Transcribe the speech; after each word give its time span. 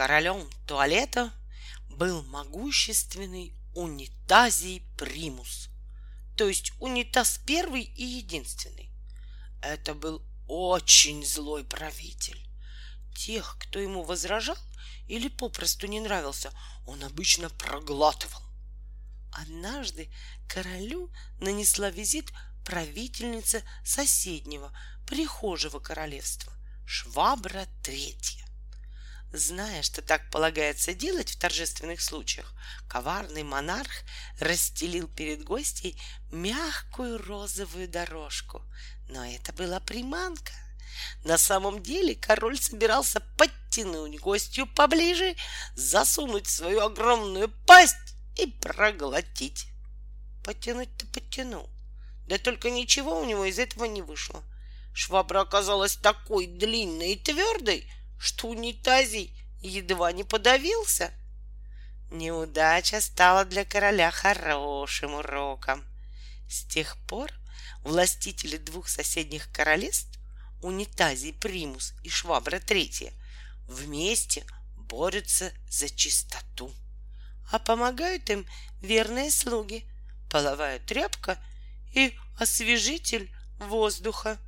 королем 0.00 0.48
туалета 0.66 1.30
был 1.90 2.22
могущественный 2.22 3.52
унитазий 3.74 4.82
примус, 4.96 5.68
то 6.38 6.48
есть 6.48 6.72
унитаз 6.80 7.38
первый 7.44 7.82
и 7.82 8.02
единственный. 8.02 8.90
Это 9.60 9.92
был 9.92 10.22
очень 10.48 11.22
злой 11.22 11.64
правитель. 11.64 12.42
Тех, 13.14 13.58
кто 13.60 13.78
ему 13.78 14.02
возражал 14.02 14.56
или 15.06 15.28
попросту 15.28 15.86
не 15.86 16.00
нравился, 16.00 16.50
он 16.86 17.04
обычно 17.04 17.50
проглатывал. 17.50 18.40
Однажды 19.32 20.10
королю 20.48 21.12
нанесла 21.40 21.90
визит 21.90 22.32
правительница 22.64 23.62
соседнего, 23.84 24.72
прихожего 25.06 25.78
королевства, 25.78 26.54
Швабра 26.86 27.66
Третья. 27.82 28.39
Зная, 29.32 29.82
что 29.82 30.02
так 30.02 30.28
полагается 30.30 30.92
делать 30.92 31.30
в 31.30 31.38
торжественных 31.38 32.00
случаях, 32.00 32.52
коварный 32.88 33.44
монарх 33.44 33.90
расстелил 34.40 35.06
перед 35.06 35.44
гостей 35.44 36.00
мягкую 36.32 37.18
розовую 37.18 37.88
дорожку. 37.88 38.62
Но 39.08 39.24
это 39.24 39.52
была 39.52 39.78
приманка. 39.78 40.52
На 41.24 41.38
самом 41.38 41.80
деле 41.80 42.16
король 42.16 42.58
собирался 42.58 43.20
подтянуть 43.38 44.18
гостью 44.18 44.66
поближе, 44.66 45.36
засунуть 45.76 46.48
свою 46.48 46.80
огромную 46.80 47.48
пасть 47.66 48.16
и 48.36 48.46
проглотить. 48.46 49.66
Подтянуть-то 50.44 51.06
подтянул. 51.06 51.70
Да 52.26 52.36
только 52.38 52.70
ничего 52.70 53.20
у 53.20 53.24
него 53.24 53.44
из 53.44 53.60
этого 53.60 53.84
не 53.84 54.02
вышло. 54.02 54.42
Швабра 54.92 55.42
оказалась 55.42 55.96
такой 55.96 56.46
длинной 56.46 57.12
и 57.12 57.16
твердой, 57.16 57.88
что 58.20 58.48
унитазий 58.48 59.34
едва 59.62 60.12
не 60.12 60.24
подавился. 60.24 61.10
Неудача 62.10 63.00
стала 63.00 63.46
для 63.46 63.64
короля 63.64 64.10
хорошим 64.10 65.14
уроком. 65.14 65.82
С 66.46 66.64
тех 66.64 66.98
пор 67.06 67.32
властители 67.82 68.58
двух 68.58 68.88
соседних 68.88 69.50
королевств, 69.50 70.18
унитазий 70.60 71.32
Примус 71.32 71.94
и 72.02 72.10
Швабра 72.10 72.60
Третья, 72.60 73.12
вместе 73.66 74.44
борются 74.76 75.52
за 75.70 75.88
чистоту. 75.88 76.70
А 77.50 77.58
помогают 77.58 78.28
им 78.28 78.46
верные 78.82 79.30
слуги, 79.30 79.86
половая 80.30 80.78
тряпка 80.78 81.38
и 81.94 82.14
освежитель 82.38 83.34
воздуха. 83.58 84.38